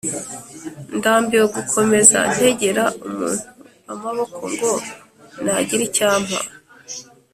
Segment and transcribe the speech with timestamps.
[0.97, 3.45] Ndambiwe gukomeza ntegera umuntu
[3.93, 4.71] amaboko ngo
[5.43, 6.39] nagire icyo ampa